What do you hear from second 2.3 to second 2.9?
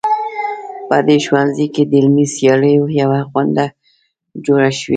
سیالیو